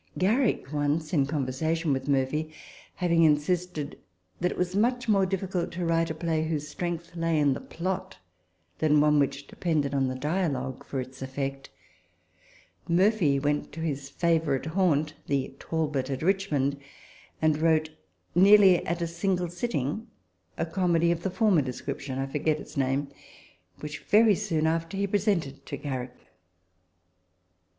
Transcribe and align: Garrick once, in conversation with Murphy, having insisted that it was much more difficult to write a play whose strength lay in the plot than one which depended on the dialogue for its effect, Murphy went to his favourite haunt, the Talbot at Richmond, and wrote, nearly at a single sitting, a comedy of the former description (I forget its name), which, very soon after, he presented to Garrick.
Garrick 0.17 0.73
once, 0.73 1.13
in 1.13 1.27
conversation 1.27 1.93
with 1.93 2.07
Murphy, 2.09 2.51
having 2.95 3.21
insisted 3.21 3.99
that 4.39 4.51
it 4.51 4.57
was 4.57 4.75
much 4.75 5.07
more 5.07 5.27
difficult 5.27 5.71
to 5.71 5.85
write 5.85 6.09
a 6.09 6.15
play 6.15 6.43
whose 6.47 6.67
strength 6.67 7.15
lay 7.15 7.37
in 7.37 7.53
the 7.53 7.61
plot 7.61 8.17
than 8.79 8.99
one 8.99 9.19
which 9.19 9.45
depended 9.45 9.93
on 9.93 10.07
the 10.07 10.15
dialogue 10.15 10.83
for 10.83 10.99
its 10.99 11.21
effect, 11.21 11.69
Murphy 12.87 13.37
went 13.37 13.71
to 13.71 13.79
his 13.79 14.09
favourite 14.09 14.65
haunt, 14.65 15.13
the 15.27 15.53
Talbot 15.59 16.09
at 16.09 16.23
Richmond, 16.23 16.77
and 17.39 17.59
wrote, 17.61 17.91
nearly 18.33 18.83
at 18.87 19.03
a 19.03 19.07
single 19.07 19.49
sitting, 19.49 20.07
a 20.57 20.65
comedy 20.65 21.11
of 21.11 21.21
the 21.21 21.29
former 21.29 21.61
description 21.61 22.17
(I 22.17 22.25
forget 22.25 22.59
its 22.59 22.75
name), 22.75 23.09
which, 23.81 23.99
very 23.99 24.33
soon 24.33 24.65
after, 24.65 24.97
he 24.97 25.05
presented 25.05 25.63
to 25.67 25.77
Garrick. 25.77 26.17